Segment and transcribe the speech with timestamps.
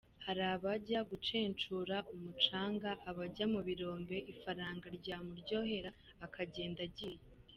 [0.25, 5.89] Hari abajya gucencura umucanga, abajya mu birombe, ifaranga ryamuryohera,
[6.25, 7.21] akagenda agiye.